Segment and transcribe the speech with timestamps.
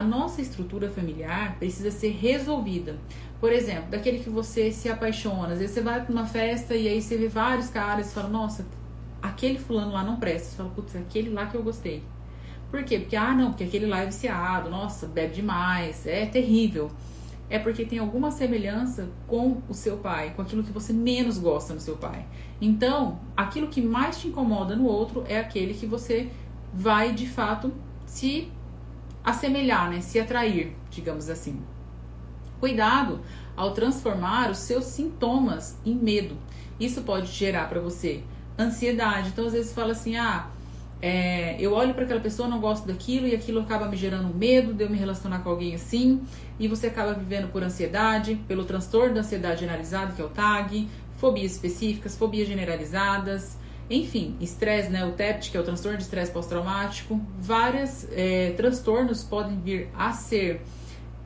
[0.00, 2.98] a nossa estrutura familiar precisa ser resolvida.
[3.40, 6.88] Por exemplo, daquele que você se apaixona, às vezes você vai para uma festa e
[6.88, 8.66] aí você vê vários caras e fala, nossa,
[9.22, 10.48] aquele fulano lá não presta.
[10.48, 12.02] Você fala, putz, é aquele lá que eu gostei.
[12.70, 12.98] Por quê?
[12.98, 16.90] Porque, ah, não, porque aquele lá é viciado, nossa, bebe demais, é terrível.
[17.48, 21.72] É porque tem alguma semelhança com o seu pai, com aquilo que você menos gosta
[21.72, 22.26] no seu pai.
[22.60, 26.30] Então, aquilo que mais te incomoda no outro é aquele que você
[26.72, 27.72] vai de fato
[28.06, 28.50] se
[29.24, 30.00] assemelhar, né?
[30.00, 31.60] Se atrair, digamos assim.
[32.60, 33.20] Cuidado
[33.56, 36.36] ao transformar os seus sintomas em medo.
[36.78, 38.22] Isso pode gerar para você
[38.58, 39.28] ansiedade.
[39.28, 40.48] Então, às vezes, fala assim: ah,
[41.00, 44.72] é, eu olho para aquela pessoa, não gosto daquilo e aquilo acaba me gerando medo
[44.72, 46.22] de eu me relacionar com alguém assim.
[46.58, 50.88] E você acaba vivendo por ansiedade, pelo transtorno da ansiedade generalizado, que é o TAG,
[51.18, 53.58] fobias específicas, fobias generalizadas.
[53.88, 59.22] Enfim, estresse, né, o TEPT, que é o transtorno de estresse pós-traumático, vários é, transtornos
[59.22, 60.62] podem vir a ser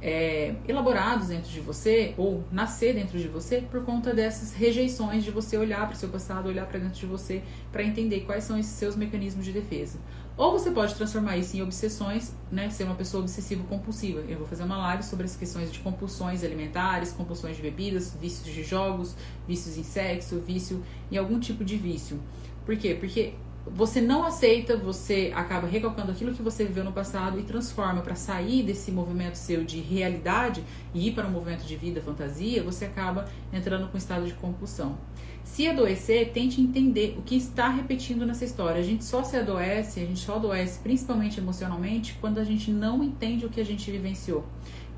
[0.00, 5.30] é, elaborados dentro de você ou nascer dentro de você por conta dessas rejeições de
[5.30, 8.58] você olhar para o seu passado, olhar para dentro de você para entender quais são
[8.58, 9.98] esses seus mecanismos de defesa.
[10.36, 14.20] Ou você pode transformar isso em obsessões, né, ser uma pessoa obsessiva compulsiva.
[14.28, 18.54] Eu vou fazer uma live sobre as questões de compulsões alimentares, compulsões de bebidas, vícios
[18.54, 19.16] de jogos,
[19.48, 22.20] vícios em sexo, vício em algum tipo de vício.
[22.68, 22.94] Por quê?
[22.94, 23.32] Porque
[23.64, 28.14] você não aceita, você acaba recalcando aquilo que você viveu no passado e transforma para
[28.14, 32.84] sair desse movimento seu de realidade e ir para um movimento de vida, fantasia, você
[32.84, 34.98] acaba entrando com um estado de compulsão.
[35.42, 38.78] Se adoecer, tente entender o que está repetindo nessa história.
[38.78, 43.02] A gente só se adoece, a gente só adoece principalmente emocionalmente quando a gente não
[43.02, 44.44] entende o que a gente vivenciou.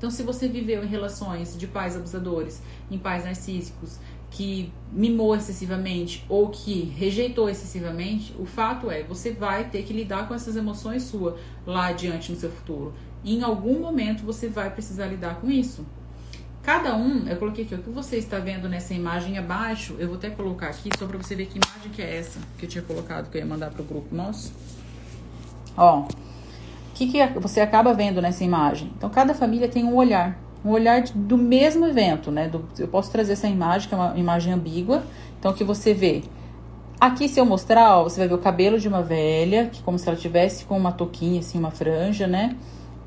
[0.01, 3.99] Então, se você viveu em relações de pais abusadores, em pais narcísicos,
[4.31, 10.27] que mimou excessivamente ou que rejeitou excessivamente, o fato é, você vai ter que lidar
[10.27, 11.35] com essas emoções suas
[11.67, 12.95] lá adiante no seu futuro.
[13.23, 15.85] E em algum momento você vai precisar lidar com isso.
[16.63, 20.17] Cada um, eu coloquei aqui, o que você está vendo nessa imagem abaixo, eu vou
[20.17, 22.83] até colocar aqui só para você ver que imagem que é essa que eu tinha
[22.83, 24.51] colocado, que eu ia mandar para o grupo nosso.
[25.77, 26.07] Ó,
[26.91, 28.91] o que, que você acaba vendo nessa imagem?
[28.97, 32.47] Então, cada família tem um olhar um olhar do mesmo evento, né?
[32.47, 35.03] Do, eu posso trazer essa imagem, que é uma imagem ambígua.
[35.39, 36.23] Então, que você vê.
[36.99, 39.97] Aqui, se eu mostrar, ó, você vai ver o cabelo de uma velha, que como
[39.97, 42.55] se ela tivesse com uma touquinha, assim, uma franja, né?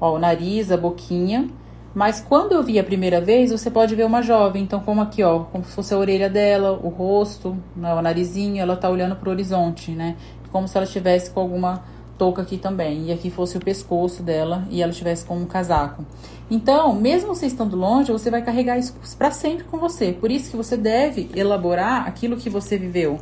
[0.00, 1.48] Ó, o nariz, a boquinha.
[1.94, 4.64] Mas quando eu vi a primeira vez, você pode ver uma jovem.
[4.64, 8.60] Então, como aqui, ó, como se fosse a orelha dela, o rosto, né, o narizinho,
[8.60, 10.16] ela tá olhando pro horizonte, né?
[10.50, 11.84] Como se ela estivesse com alguma
[12.18, 13.06] touca aqui também.
[13.06, 16.04] E aqui fosse o pescoço dela e ela estivesse com um casaco.
[16.50, 20.12] Então, mesmo você estando longe, você vai carregar isso para sempre com você.
[20.12, 23.20] Por isso que você deve elaborar aquilo que você viveu.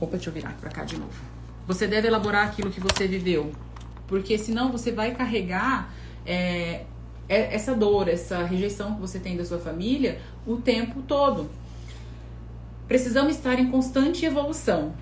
[0.00, 1.12] Opa, deixa eu virar para cá de novo.
[1.66, 3.52] Você deve elaborar aquilo que você viveu.
[4.06, 5.92] Porque senão você vai carregar
[6.26, 6.84] é,
[7.28, 11.50] é essa dor, essa rejeição que você tem da sua família o tempo todo.
[12.86, 14.92] Precisamos estar em constante evolução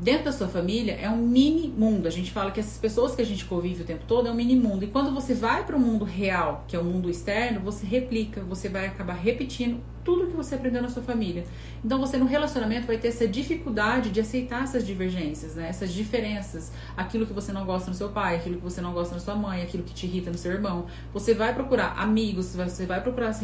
[0.00, 2.06] dentro da sua família é um mini mundo.
[2.06, 4.34] A gente fala que essas pessoas que a gente convive o tempo todo é um
[4.34, 4.84] mini mundo.
[4.84, 8.40] E quando você vai para o mundo real, que é o mundo externo, você replica,
[8.42, 11.44] você vai acabar repetindo tudo que você aprendeu na sua família.
[11.84, 15.68] Então você no relacionamento vai ter essa dificuldade de aceitar essas divergências, né?
[15.68, 19.14] essas diferenças, aquilo que você não gosta no seu pai, aquilo que você não gosta
[19.14, 20.86] na sua mãe, aquilo que te irrita no seu irmão.
[21.12, 23.38] Você vai procurar amigos, você vai procurar.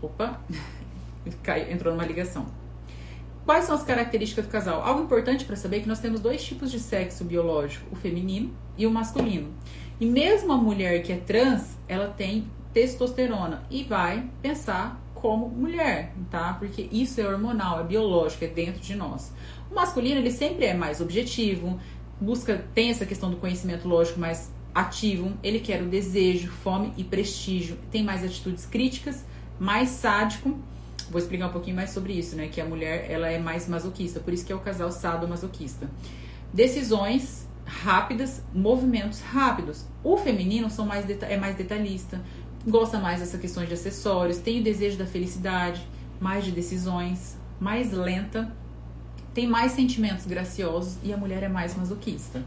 [0.00, 0.40] Opa,
[1.68, 2.67] entrou numa ligação.
[3.48, 4.82] Quais são as características do casal?
[4.82, 8.54] Algo importante para saber é que nós temos dois tipos de sexo biológico, o feminino
[8.76, 9.54] e o masculino.
[9.98, 16.12] E mesmo a mulher que é trans, ela tem testosterona e vai pensar como mulher,
[16.30, 16.52] tá?
[16.58, 19.32] Porque isso é hormonal, é biológico, é dentro de nós.
[19.70, 21.80] O masculino, ele sempre é mais objetivo,
[22.20, 27.02] busca, tem essa questão do conhecimento lógico mais ativo, ele quer o desejo, fome e
[27.02, 29.24] prestígio, tem mais atitudes críticas,
[29.58, 30.54] mais sádico
[31.10, 32.48] Vou explicar um pouquinho mais sobre isso, né?
[32.48, 35.88] Que a mulher ela é mais masoquista, por isso que é o casal sadomasoquista.
[36.52, 39.86] Decisões rápidas, movimentos rápidos.
[40.02, 42.20] O feminino são mais é mais detalhista,
[42.66, 45.86] gosta mais dessa questão de acessórios, tem o desejo da felicidade,
[46.20, 48.52] mais de decisões, mais lenta,
[49.32, 52.42] tem mais sentimentos graciosos e a mulher é mais masoquista.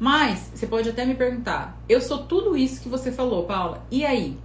[0.00, 3.86] Mas você pode até me perguntar: eu sou tudo isso que você falou, Paula.
[3.90, 4.36] E aí?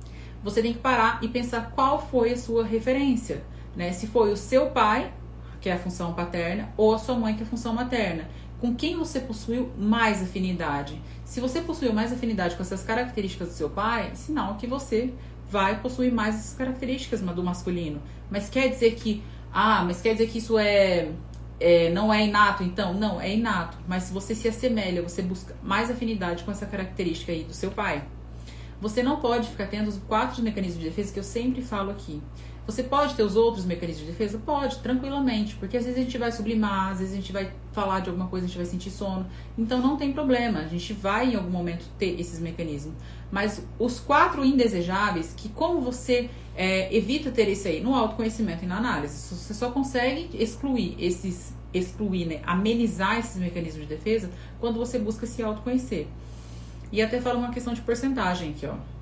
[0.44, 3.42] Você tem que parar e pensar qual foi a sua referência
[3.76, 3.92] né?
[3.92, 5.12] Se foi o seu pai,
[5.62, 8.28] que é a função paterna, ou a sua mãe, que é a função materna.
[8.60, 11.02] Com quem você possuiu mais afinidade?
[11.26, 15.14] Se você possuiu mais afinidade com essas características do seu pai, sinal que você
[15.50, 18.02] vai possuir mais essas características do masculino.
[18.30, 21.10] Mas quer dizer que, ah, mas quer dizer que isso é,
[21.60, 22.94] é, não é inato, então?
[22.94, 23.78] Não, é inato.
[23.88, 27.72] Mas se você se assemelha, você busca mais afinidade com essa característica aí do seu
[27.72, 28.04] pai.
[28.82, 32.22] Você não pode ficar tendo os quatro mecanismos de defesa que eu sempre falo aqui.
[32.68, 34.40] Você pode ter os outros mecanismos de defesa?
[34.44, 38.00] Pode, tranquilamente, porque às vezes a gente vai sublimar, às vezes a gente vai falar
[38.00, 39.28] de alguma coisa, a gente vai sentir sono.
[39.56, 42.96] Então não tem problema, a gente vai em algum momento ter esses mecanismos.
[43.32, 48.68] Mas os quatro indesejáveis, que como você é, evita ter isso aí no autoconhecimento e
[48.68, 54.80] na análise, você só consegue excluir esses, excluir, né, amenizar esses mecanismos de defesa quando
[54.80, 56.08] você busca se autoconhecer.
[56.92, 58.95] E até fala uma questão de porcentagem aqui, ó.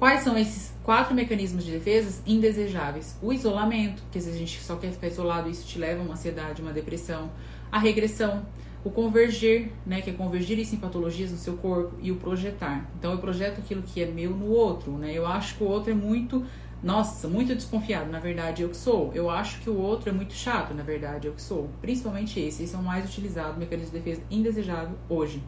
[0.00, 3.18] Quais são esses quatro mecanismos de defesa indesejáveis?
[3.20, 6.02] O isolamento, que às vezes a gente só quer ficar isolado, isso te leva a
[6.02, 7.30] uma ansiedade, uma depressão.
[7.70, 8.46] A regressão,
[8.82, 12.90] o convergir, né, que é convergir isso em patologias no seu corpo e o projetar.
[12.98, 15.12] Então eu projeto aquilo que é meu no outro, né?
[15.12, 16.46] Eu acho que o outro é muito,
[16.82, 19.12] nossa, muito desconfiado, na verdade eu que sou.
[19.14, 21.68] Eu acho que o outro é muito chato, na verdade eu que sou.
[21.82, 25.42] Principalmente esse, esse é o mais utilizado mecanismo de defesa indesejável hoje.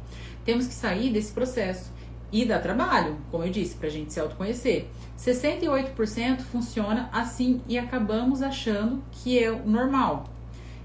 [0.45, 1.91] Temos que sair desse processo
[2.33, 4.89] e dá trabalho, como eu disse, para a gente se autoconhecer.
[5.19, 10.25] 68% funciona assim e acabamos achando que é o normal.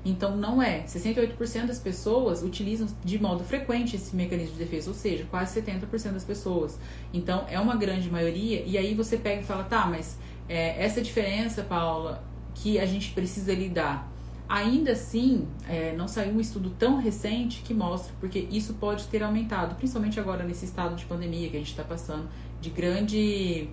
[0.04, 0.84] Então não é.
[0.84, 6.12] 68% das pessoas utilizam de modo frequente esse mecanismo de defesa, ou seja, quase 70%
[6.12, 6.78] das pessoas.
[7.14, 10.18] Então é uma grande maioria, e aí você pega e fala, tá, mas
[10.48, 12.24] é, essa diferença, Paula,
[12.56, 14.10] que a gente precisa lidar
[14.50, 19.22] Ainda assim, é, não saiu um estudo tão recente que mostra, porque isso pode ter
[19.22, 22.30] aumentado, principalmente agora nesse estado de pandemia que a gente está passando,
[22.62, 23.70] de grande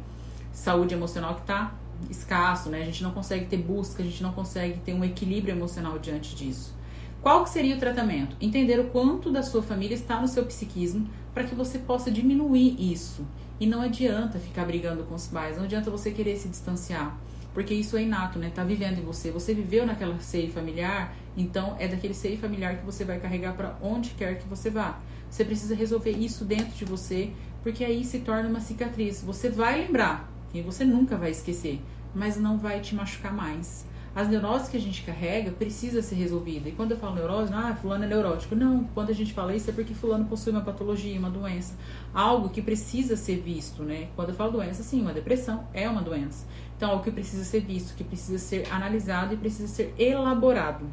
[0.52, 1.74] saúde emocional que está
[2.10, 2.82] escasso, né?
[2.82, 6.34] A gente não consegue ter busca, a gente não consegue ter um equilíbrio emocional diante
[6.34, 6.74] disso.
[7.22, 8.36] Qual que seria o tratamento?
[8.40, 12.76] Entender o quanto da sua família está no seu psiquismo para que você possa diminuir
[12.78, 13.24] isso.
[13.58, 17.16] E não adianta ficar brigando com os pais, não adianta você querer se distanciar
[17.54, 18.50] porque isso é inato, né?
[18.52, 19.30] Tá vivendo em você.
[19.30, 23.78] Você viveu naquela seio familiar, então é daquele seio familiar que você vai carregar para
[23.80, 24.98] onde quer que você vá.
[25.30, 27.30] Você precisa resolver isso dentro de você,
[27.62, 29.22] porque aí se torna uma cicatriz.
[29.22, 31.80] Você vai lembrar, e você nunca vai esquecer,
[32.12, 33.86] mas não vai te machucar mais.
[34.14, 36.68] As neuroses que a gente carrega precisa ser resolvida.
[36.68, 38.54] E quando eu falo neurose, ah, fulano é neurótico.
[38.54, 41.74] Não, quando a gente fala isso é porque fulano possui uma patologia, uma doença,
[42.12, 44.08] algo que precisa ser visto, né?
[44.14, 46.46] Quando eu falo doença, sim, uma depressão é uma doença.
[46.76, 50.86] Então, algo que precisa ser visto, que precisa ser analisado e precisa ser elaborado.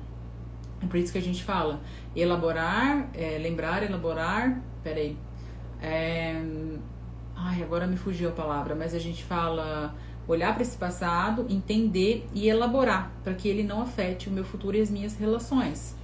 [0.82, 1.80] É por isso que a gente fala
[2.16, 4.62] elaborar, é, lembrar, elaborar.
[4.84, 5.16] Peraí.
[5.80, 6.42] É,
[7.36, 9.94] ai, agora me fugiu a palavra, mas a gente fala
[10.28, 14.78] olhar para esse passado, entender e elaborar para que ele não afete o meu futuro
[14.78, 15.96] e as minhas relações.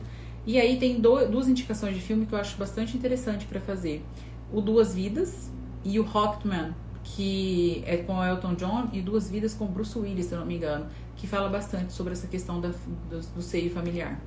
[0.45, 4.03] E aí tem do, duas indicações de filme que eu acho bastante interessante para fazer:
[4.51, 5.51] o Duas Vidas
[5.83, 6.73] e o Rocketman,
[7.03, 10.55] que é com Elton John, e Duas Vidas com Bruce Willis, se eu não me
[10.55, 12.69] engano, que fala bastante sobre essa questão da,
[13.09, 14.19] do, do seio familiar.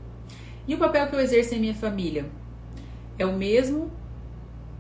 [0.69, 2.27] E o papel que eu exerço em minha família
[3.19, 3.91] é o mesmo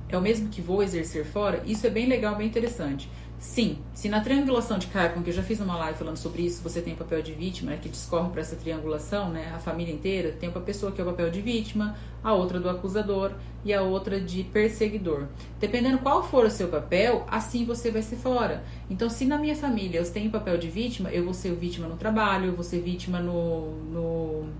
[0.08, 1.62] é o mesmo que vou exercer fora?
[1.64, 3.08] Isso é bem legal, bem interessante.
[3.40, 6.62] Sim, se na triangulação de Carpon, que eu já fiz uma live falando sobre isso,
[6.62, 9.94] você tem o papel de vítima, né, que discorre para essa triangulação, né, a família
[9.94, 13.32] inteira, tem uma pessoa que é o papel de vítima, a outra do acusador
[13.64, 15.26] e a outra de perseguidor.
[15.58, 18.62] Dependendo qual for o seu papel, assim você vai ser fora.
[18.90, 21.96] Então, se na minha família eu tenho papel de vítima, eu vou ser vítima no
[21.96, 24.50] trabalho, eu vou ser vítima no, no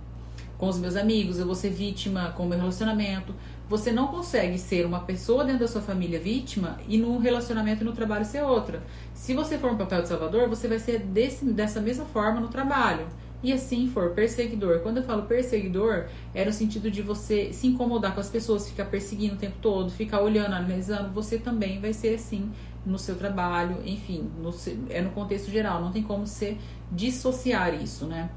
[0.57, 3.35] com os meus amigos, eu vou ser vítima com o meu relacionamento.
[3.71, 7.85] Você não consegue ser uma pessoa dentro da sua família vítima e no relacionamento e
[7.85, 8.83] no trabalho ser outra.
[9.15, 12.49] Se você for um papel de salvador, você vai ser desse, dessa mesma forma no
[12.49, 13.07] trabalho.
[13.45, 14.81] E assim for perseguidor.
[14.81, 18.87] Quando eu falo perseguidor, é no sentido de você se incomodar com as pessoas, ficar
[18.87, 21.13] perseguindo o tempo todo, ficar olhando, analisando.
[21.13, 22.51] Você também vai ser assim
[22.85, 24.53] no seu trabalho, enfim, no,
[24.89, 25.81] é no contexto geral.
[25.81, 26.57] Não tem como você
[26.91, 28.31] dissociar isso, né?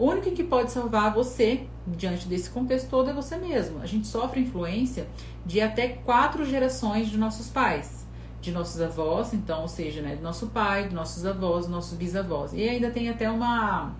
[0.00, 3.82] O único que pode salvar você diante desse contexto todo é você mesmo.
[3.82, 5.06] A gente sofre influência
[5.44, 8.06] de até quatro gerações de nossos pais,
[8.40, 11.98] de nossos avós, então, ou seja, né, do nosso pai, dos nossos avós, dos nossos
[11.98, 12.54] bisavós.
[12.54, 13.92] E ainda tem até uma.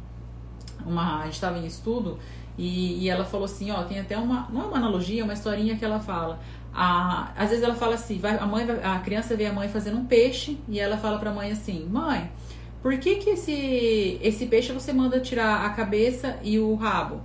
[0.87, 2.19] uma a gente estava em estudo
[2.57, 4.49] e, e, ela falou assim: ó, tem até uma.
[4.50, 6.40] Não é uma analogia, é uma historinha que ela fala.
[6.73, 9.99] A, às vezes ela fala assim: vai, a, mãe, a criança vê a mãe fazendo
[9.99, 12.30] um peixe e ela fala para a mãe assim: mãe
[12.82, 17.20] por que, que esse, esse peixe você manda tirar a cabeça e o rabo?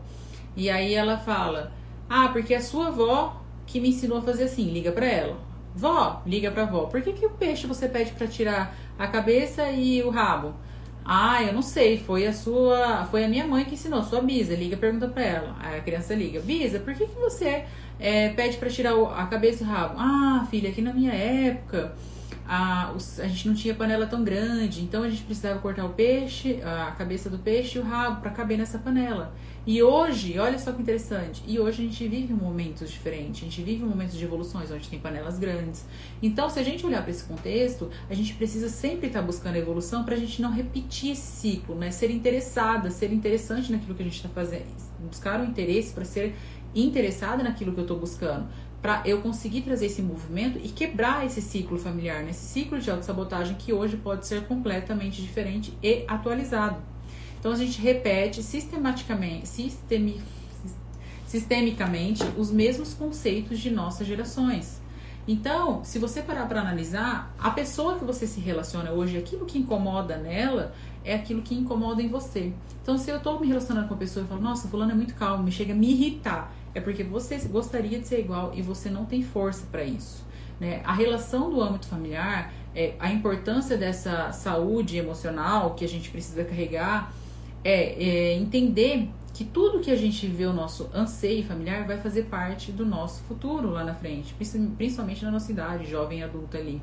[0.56, 1.72] E aí ela fala:
[2.10, 5.38] Ah, porque a sua avó que me ensinou a fazer assim, liga para ela.
[5.76, 6.86] Vó, liga pra vó.
[6.86, 10.54] Por que, que o peixe você pede para tirar a cabeça e o rabo?
[11.04, 14.56] Ah, eu não sei, foi a sua, foi a minha mãe que ensinou, sua bisa,
[14.56, 15.56] liga, pergunta pra ela.
[15.60, 17.66] Aí a criança liga, bisa, por que, que você
[18.00, 19.96] é, pede para tirar a cabeça e o rabo?
[20.00, 21.94] Ah, filha, aqui na minha época,
[22.48, 26.60] a, a gente não tinha panela tão grande, então a gente precisava cortar o peixe,
[26.64, 29.34] a cabeça do peixe e o rabo para caber nessa panela.
[29.68, 33.64] E hoje, olha só que interessante, e hoje a gente vive momentos diferentes, a gente
[33.64, 35.84] vive momentos de evoluções onde tem panelas grandes.
[36.22, 39.56] Então, se a gente olhar para esse contexto, a gente precisa sempre estar tá buscando
[39.56, 41.90] evolução para a gente não repetir esse ciclo, né?
[41.90, 44.66] Ser interessada, ser interessante naquilo que a gente está fazendo,
[45.00, 46.36] buscar um interesse para ser
[46.76, 48.48] interessada naquilo que eu estou buscando
[48.86, 52.52] para eu conseguir trazer esse movimento e quebrar esse ciclo familiar, nesse né?
[52.52, 56.78] ciclo de autossabotagem que hoje pode ser completamente diferente e atualizado.
[57.40, 60.22] Então a gente repete sistematicamente, sistemi,
[61.26, 64.80] sistemicamente os mesmos conceitos de nossas gerações.
[65.28, 69.58] Então, se você parar para analisar, a pessoa que você se relaciona hoje, aquilo que
[69.58, 72.54] incomoda nela é aquilo que incomoda em você.
[72.84, 75.16] Então, se eu estou me relacionando com uma pessoa e falo, nossa, fulano é muito
[75.16, 78.90] calmo, me chega a me irritar, é porque você gostaria de ser igual e você
[78.90, 80.24] não tem força para isso.
[80.60, 80.82] Né?
[80.84, 86.44] A relação do âmbito familiar, é, a importância dessa saúde emocional que a gente precisa
[86.44, 87.12] carregar,
[87.64, 92.24] é, é entender que tudo que a gente vê o nosso anseio familiar vai fazer
[92.24, 96.82] parte do nosso futuro lá na frente, principalmente na nossa idade, jovem adulta ali.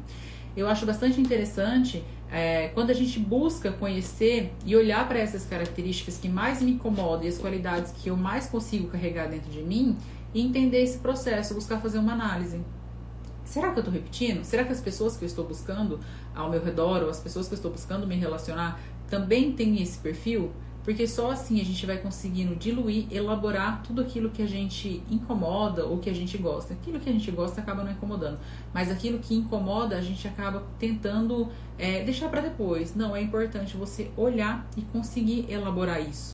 [0.54, 6.18] Eu acho bastante interessante é, quando a gente busca conhecer e olhar para essas características
[6.18, 9.97] que mais me incomodam e as qualidades que eu mais consigo carregar dentro de mim
[10.35, 12.61] e entender esse processo, buscar fazer uma análise.
[13.47, 14.44] Será que eu estou repetindo?
[14.44, 15.99] Será que as pessoas que eu estou buscando
[16.35, 18.78] ao meu redor ou as pessoas que eu estou buscando me relacionar
[19.09, 20.52] também têm esse perfil?
[20.84, 25.84] Porque só assim a gente vai conseguindo diluir, elaborar tudo aquilo que a gente incomoda
[25.84, 26.74] ou que a gente gosta.
[26.74, 28.38] Aquilo que a gente gosta acaba não incomodando,
[28.74, 31.48] mas aquilo que incomoda a gente acaba tentando
[31.78, 32.94] é, deixar para depois.
[32.94, 36.30] Não, é importante você olhar e conseguir elaborar isso.